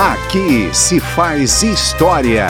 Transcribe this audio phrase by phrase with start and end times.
[0.00, 2.46] Aqui se faz história.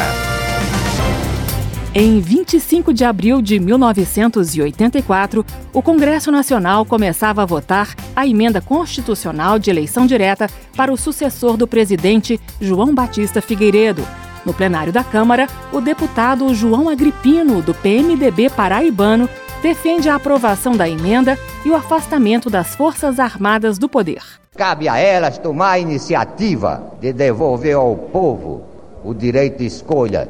[1.93, 9.59] Em 25 de abril de 1984, o Congresso Nacional começava a votar a emenda constitucional
[9.59, 14.07] de eleição direta para o sucessor do presidente João Batista Figueiredo.
[14.47, 19.29] No plenário da Câmara, o deputado João Agripino, do PMDB paraibano,
[19.61, 24.23] defende a aprovação da emenda e o afastamento das Forças Armadas do poder.
[24.61, 28.61] Cabe a elas tomar a iniciativa de devolver ao povo
[29.03, 30.29] o direito de escolha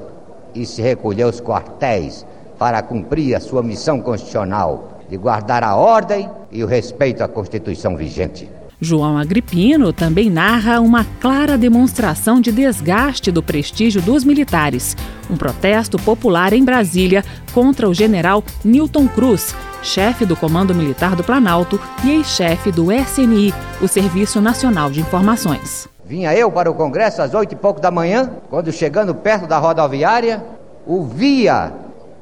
[0.54, 2.24] e se recolher aos quartéis
[2.56, 7.96] para cumprir a sua missão constitucional de guardar a ordem e o respeito à Constituição
[7.96, 8.48] vigente.
[8.80, 14.96] João Agripino também narra uma clara demonstração de desgaste do prestígio dos militares.
[15.28, 21.24] Um protesto popular em Brasília contra o general Newton Cruz, chefe do Comando Militar do
[21.24, 25.88] Planalto e ex-chefe do SNI, o Serviço Nacional de Informações.
[26.04, 29.59] Vinha eu para o Congresso às oito e pouco da manhã, quando chegando perto da
[29.59, 30.45] rodoviária,
[30.87, 31.72] ouvia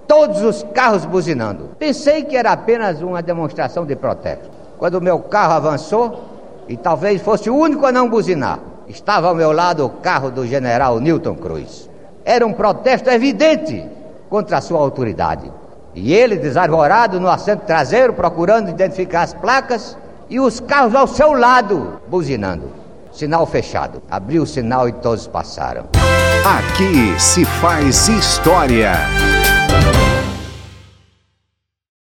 [0.06, 1.70] todos os carros buzinando.
[1.78, 4.48] Pensei que era apenas uma demonstração de protesto.
[4.78, 6.24] Quando o meu carro avançou,
[6.68, 8.58] e talvez fosse o único a não buzinar.
[8.86, 11.88] Estava ao meu lado o carro do general Newton Cruz.
[12.24, 13.84] Era um protesto evidente
[14.28, 15.50] contra a sua autoridade.
[15.94, 19.96] E ele, desarvorado no assento traseiro, procurando identificar as placas,
[20.30, 22.70] e os carros ao seu lado, buzinando.
[23.10, 24.02] Sinal fechado.
[24.10, 25.86] Abriu o sinal e todos passaram.
[26.44, 28.92] Aqui se faz história.